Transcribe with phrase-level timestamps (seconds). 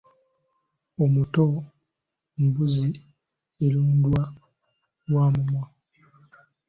[1.03, 1.45] Omuto
[2.43, 2.89] mbuzi
[3.65, 4.21] erundwa
[5.13, 5.63] wa mumwa.